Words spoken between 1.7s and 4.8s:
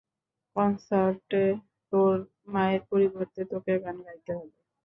তোর মায়ের পরিবর্তে তোকে গান গাইতে হবে।